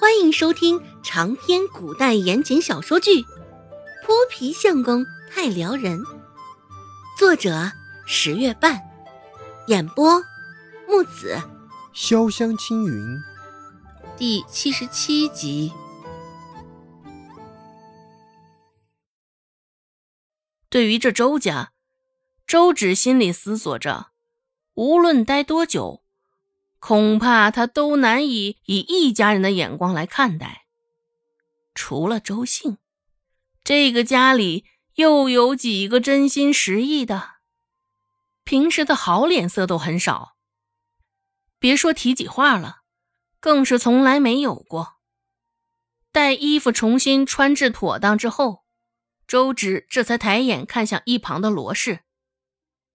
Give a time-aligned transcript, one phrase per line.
[0.00, 3.20] 欢迎收听长篇古代言情小说剧
[4.04, 5.98] 《泼皮相公太撩人》，
[7.18, 7.72] 作者
[8.06, 8.80] 十月半，
[9.66, 10.22] 演播
[10.86, 11.36] 木子
[11.92, 13.18] 潇湘青云，
[14.16, 15.72] 第七十七集。
[20.70, 21.72] 对于这周家，
[22.46, 24.12] 周芷心里思索着，
[24.74, 26.04] 无论待多久。
[26.80, 30.66] 恐怕他都难以以一家人的眼光来看待。
[31.74, 32.78] 除了周信，
[33.64, 37.38] 这个家里又有几个真心实意的？
[38.44, 40.36] 平时的好脸色都很少，
[41.58, 42.82] 别说提起话了，
[43.40, 44.98] 更是从来没有过。
[46.12, 48.64] 待衣服重新穿置妥当之后，
[49.26, 52.00] 周芷这才抬眼看向一旁的罗氏：“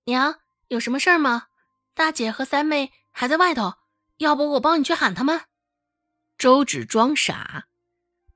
[0.05, 1.47] 娘，有什么事儿吗？
[1.93, 3.75] 大姐和三妹。”还在外头，
[4.17, 5.41] 要不我帮你去喊他们。
[6.37, 7.65] 周芷装傻，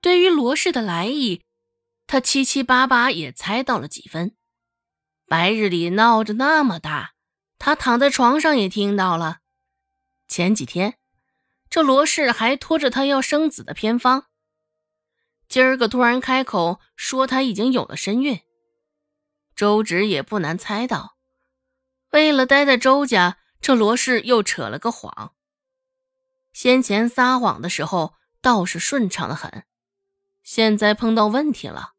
[0.01, 1.43] 对于罗氏的来意，
[2.05, 4.35] 他七七八八也猜到了几分。
[5.27, 7.13] 白日里闹着那么大，
[7.57, 9.39] 他躺在床上也听到了。
[10.27, 10.97] 前几天，
[11.69, 14.27] 这罗氏还拖着他要生子的偏方，
[15.49, 18.39] 今儿个突然开口说他已经有了身孕，
[19.55, 21.17] 周芷也不难猜到，
[22.11, 23.39] 为了待在周家。
[23.59, 25.33] 这罗氏又扯了个谎。
[26.57, 29.63] 先前撒谎的时候倒是顺畅的很，
[30.41, 31.91] 现在碰到问题了，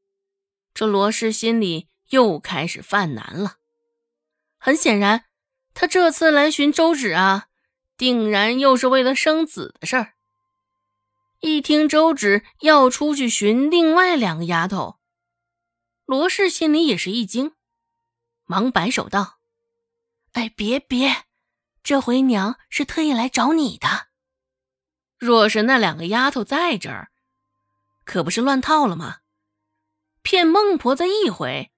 [0.74, 3.58] 这罗氏心里又开始犯难了。
[4.58, 5.26] 很显然，
[5.74, 7.46] 他这次来寻周芷啊，
[7.96, 10.14] 定然又是为了生子的事儿。
[11.38, 14.98] 一听周芷要出去寻另外两个丫头，
[16.04, 17.52] 罗氏心里也是一惊，
[18.44, 19.38] 忙摆手道
[20.34, 21.26] ：“哎，别别！”
[21.84, 24.07] 这回娘是特意来找你的。
[25.18, 27.08] 若是那两个丫头在这儿，
[28.04, 29.18] 可不是乱套了吗？
[30.22, 31.70] 骗孟婆子一回，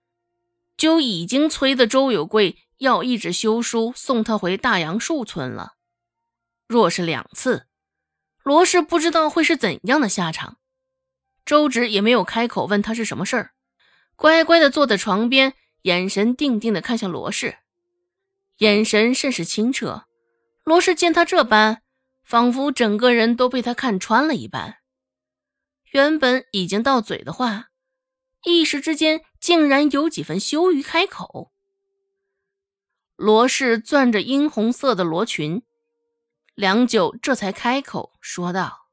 [0.76, 5.74] 就已经催得周有贵要一纸休书送她回大杨树村了。
[6.66, 7.66] 若是两次，
[8.42, 10.58] 罗氏不知道会是怎样的下场。
[11.44, 13.50] 周芷也没有开口问他是什么事儿，
[14.16, 17.58] 乖乖的坐在床边，眼神定定的看向罗氏。
[18.58, 20.04] 眼神甚是清澈，
[20.64, 21.82] 罗氏见他这般，
[22.30, 24.76] 仿佛整个人都被他看穿了一般。
[25.90, 27.70] 原本已经到嘴的话，
[28.44, 31.52] 一时之间竟然有几分羞于开口。
[33.16, 35.64] 罗氏攥着殷红色的罗裙，
[36.54, 38.86] 良久，这才开口说道：“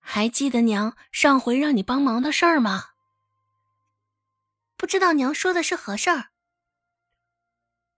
[0.00, 2.92] 还记得娘上回让你帮忙的事儿吗？
[4.78, 6.30] 不知道娘说的是何事儿？”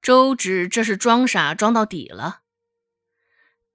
[0.03, 2.41] 周芷这是装傻装到底了，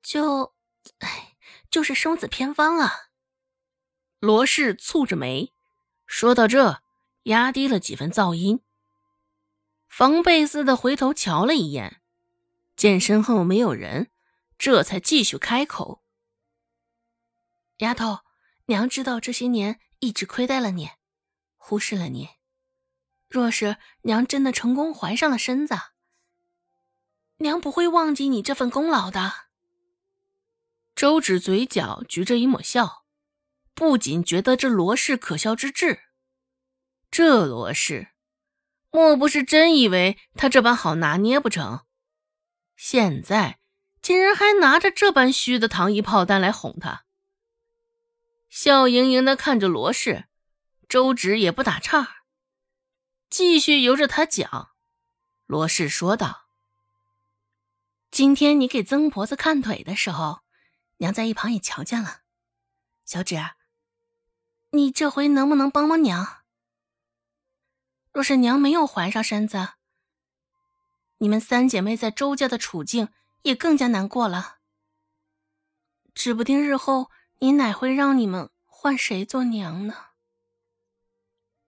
[0.02, 0.54] 就，
[1.00, 1.36] 哎，
[1.70, 3.10] 就是生子偏方啊。
[4.20, 5.54] 罗氏蹙着眉，
[6.06, 6.82] 说到这，
[7.24, 8.62] 压低了几分噪音，
[9.88, 12.02] 防备似的回头瞧了一眼，
[12.76, 14.12] 见身后没有人，
[14.58, 16.04] 这才继续开口
[17.80, 18.20] ：“丫头，
[18.66, 20.90] 娘知道这些年一直亏待了你，
[21.58, 22.30] 忽视了你。
[23.30, 25.76] 若是娘真的成功怀上了身子。”
[27.42, 29.49] 娘不会忘记你这份功劳的。
[31.00, 33.06] 周芷嘴角举着一抹笑，
[33.74, 36.02] 不仅觉得这罗氏可笑之至。
[37.10, 38.10] 这罗氏，
[38.92, 41.86] 莫不是真以为他这般好拿捏不成？
[42.76, 43.60] 现在
[44.02, 47.06] 竟然还拿着这般虚的糖衣炮弹来哄他。
[48.50, 50.26] 笑盈盈的看着罗氏，
[50.90, 52.24] 周芷也不打岔，
[53.30, 54.72] 继续由着他讲。
[55.46, 56.50] 罗氏说道。
[58.12, 60.42] 今天你给曾婆子看腿的时候，
[61.00, 62.22] 娘在一旁也瞧见了。
[63.04, 63.36] 小芷，
[64.72, 66.44] 你这回能不能帮帮娘？
[68.14, 69.70] 若是娘没有怀上身子，
[71.18, 73.10] 你们三姐妹在周家的处境
[73.42, 74.60] 也更加难过了。
[76.14, 77.10] 指不定日后
[77.40, 79.96] 你奶会让你们换谁做娘呢？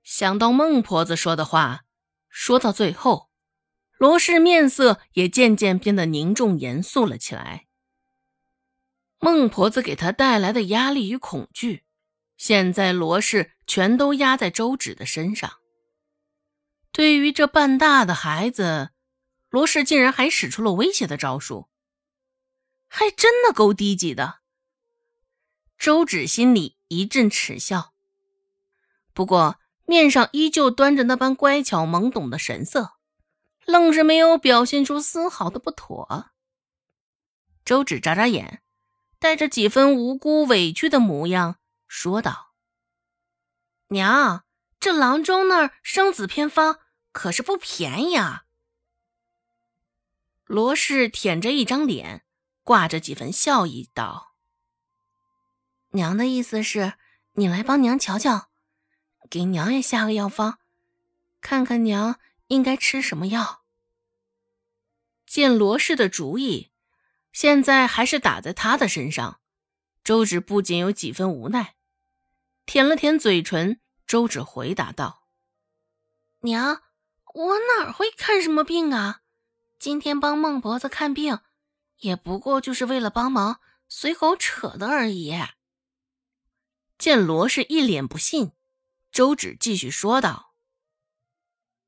[0.03, 1.85] 想到孟婆子说的话，
[2.27, 3.29] 说到最后。
[3.97, 7.67] 罗氏面色也渐渐变得凝重严肃了起来。
[9.23, 11.83] 孟婆子给他带来的压力与恐惧，
[12.37, 15.59] 现在罗氏全都压在周芷的身上。
[16.91, 18.89] 对于这半大的孩子，
[19.49, 21.69] 罗氏竟然还使出了威胁的招数，
[22.87, 24.39] 还真的够低级的。
[25.77, 27.93] 周芷心里一阵耻笑，
[29.13, 32.93] 不过面上依旧端着那般乖巧懵懂的神色。
[33.65, 36.31] 愣是没有表现出丝毫的不妥。
[37.63, 38.63] 周芷眨眨眼，
[39.21, 41.57] 带着几分无辜委屈的模样，
[41.87, 42.55] 说道
[43.89, 44.45] ：“娘，
[44.79, 46.79] 这郎中那儿生子偏方
[47.11, 48.45] 可是不便宜啊。”
[50.45, 52.25] 罗氏舔着一张脸，
[52.63, 54.33] 挂着几分笑意道
[55.93, 56.93] ：“娘的意思是，
[57.33, 58.49] 你来帮娘瞧瞧，
[59.29, 60.57] 给娘也下个药方，
[61.41, 63.61] 看看娘应该吃什么药。”
[65.27, 66.70] 见罗氏的主意，
[67.31, 69.39] 现在还是打在他的身上，
[70.03, 71.75] 周芷不仅有几分无奈，
[72.65, 75.27] 舔了舔嘴唇，周芷回答道
[76.41, 76.81] ：“娘，
[77.33, 79.21] 我哪会看什么病啊？”
[79.79, 81.39] 今天帮孟婆子看病，
[81.97, 85.33] 也不过就是为了帮忙，随口扯的而已。
[86.99, 88.51] 见罗氏一脸不信，
[89.11, 90.53] 周芷继续说道：“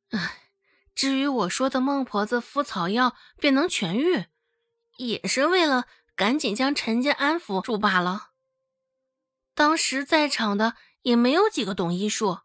[0.09, 0.49] 哎，
[0.95, 4.25] 至于我说的孟婆子敷草药便能痊愈，
[4.97, 8.31] 也是为了赶紧将陈家安抚住罢了。
[9.53, 12.39] 当时在场的也没有几个懂医术，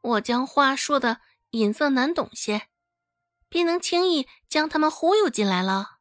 [0.00, 2.68] 我将话说的隐色难懂些。”
[3.50, 6.00] 便能轻易将他们忽悠进来了。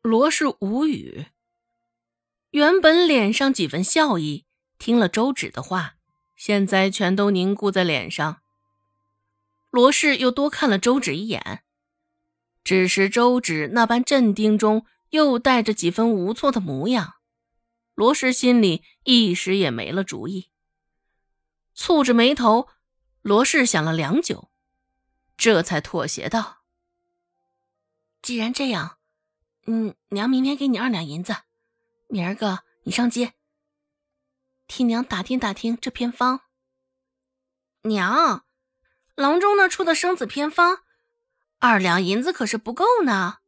[0.00, 1.26] 罗氏无语，
[2.48, 4.46] 原本脸上几分笑意，
[4.78, 5.96] 听了周芷的话，
[6.34, 8.40] 现在全都凝固在脸上。
[9.68, 11.62] 罗氏又多看了周芷一眼，
[12.64, 17.14] 只是周芷那般镇定中又带着几分无措的模样，
[17.94, 20.50] 罗氏心里一时也没了主意。
[21.74, 22.68] 蹙着眉头，
[23.22, 24.50] 罗氏想了良久。
[25.36, 26.64] 这才妥协道
[28.20, 28.98] ：“既然这样，
[29.66, 31.36] 嗯，娘明天给你二两银子，
[32.08, 33.34] 明儿个你上街
[34.66, 36.40] 替娘打听打听这偏方。
[37.82, 38.44] 娘，
[39.14, 40.78] 郎中那出的生子偏方，
[41.58, 43.38] 二两银子可是不够呢。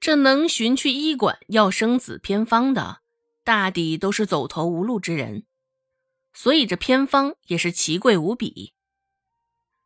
[0.00, 3.02] 这能寻去医馆要生子偏方的，
[3.44, 5.44] 大抵都是走投无路之人，
[6.32, 8.72] 所以这偏方也是奇贵无比。”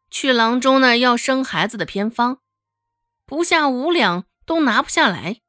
[0.08, 2.40] 去郎中那要生孩子的偏方，
[3.26, 5.40] 不下五两都拿不下来。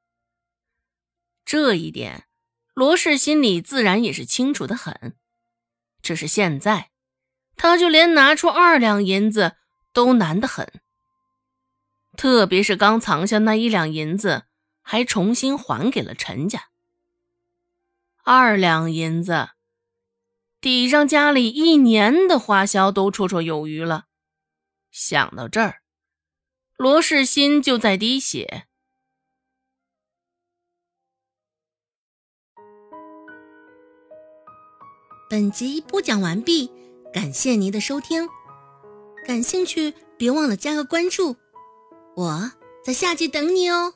[1.46, 2.28] 这一点，
[2.74, 5.16] 罗氏心里自然也是清楚的很。
[6.02, 6.90] 只是现在，
[7.56, 9.56] 他就连拿出二两银子
[9.94, 10.82] 都难得很。
[12.18, 14.46] 特别是刚藏下那一两银子，
[14.82, 16.70] 还重新还给了陈家。
[18.24, 19.52] 二两银子，
[20.60, 24.06] 抵上家里一年的花销都绰绰有余了。
[24.92, 25.82] 想到这儿，
[26.76, 28.66] 罗氏心就在滴血。
[35.30, 36.72] 本集播讲完毕，
[37.14, 38.28] 感谢您的收听。
[39.26, 41.36] 感兴趣，别忘了加个关注，
[42.18, 42.52] 我
[42.84, 43.94] 在下集等你哦。